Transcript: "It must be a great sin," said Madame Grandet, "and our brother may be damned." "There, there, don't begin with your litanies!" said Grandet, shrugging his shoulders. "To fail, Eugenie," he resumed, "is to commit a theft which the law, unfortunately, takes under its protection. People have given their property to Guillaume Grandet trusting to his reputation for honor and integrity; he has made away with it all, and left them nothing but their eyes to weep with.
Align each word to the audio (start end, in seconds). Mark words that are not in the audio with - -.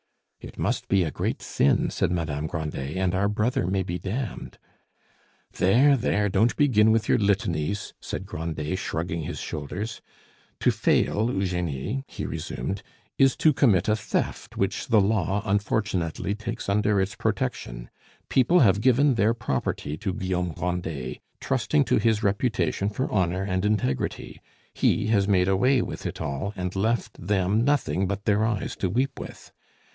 "It 0.39 0.57
must 0.57 0.87
be 0.87 1.03
a 1.03 1.11
great 1.11 1.43
sin," 1.43 1.91
said 1.91 2.09
Madame 2.09 2.47
Grandet, 2.47 2.97
"and 2.97 3.13
our 3.13 3.27
brother 3.29 3.67
may 3.67 3.83
be 3.83 3.99
damned." 3.99 4.57
"There, 5.53 5.95
there, 5.95 6.27
don't 6.29 6.55
begin 6.55 6.91
with 6.91 7.07
your 7.07 7.19
litanies!" 7.19 7.93
said 8.01 8.25
Grandet, 8.25 8.79
shrugging 8.79 9.21
his 9.21 9.37
shoulders. 9.39 10.01
"To 10.61 10.71
fail, 10.71 11.31
Eugenie," 11.31 12.03
he 12.07 12.25
resumed, 12.25 12.81
"is 13.19 13.35
to 13.37 13.53
commit 13.53 13.87
a 13.87 13.95
theft 13.95 14.57
which 14.57 14.87
the 14.87 14.99
law, 14.99 15.43
unfortunately, 15.45 16.33
takes 16.33 16.67
under 16.67 16.99
its 16.99 17.13
protection. 17.13 17.91
People 18.27 18.61
have 18.61 18.81
given 18.81 19.13
their 19.13 19.35
property 19.35 19.95
to 19.97 20.11
Guillaume 20.15 20.53
Grandet 20.53 21.19
trusting 21.39 21.83
to 21.83 21.97
his 21.99 22.23
reputation 22.23 22.89
for 22.89 23.07
honor 23.11 23.43
and 23.43 23.63
integrity; 23.63 24.41
he 24.73 25.05
has 25.07 25.27
made 25.27 25.47
away 25.47 25.83
with 25.83 26.07
it 26.07 26.19
all, 26.19 26.53
and 26.55 26.75
left 26.75 27.27
them 27.27 27.63
nothing 27.63 28.07
but 28.07 28.25
their 28.25 28.43
eyes 28.43 28.75
to 28.77 28.89
weep 28.89 29.19
with. 29.19 29.51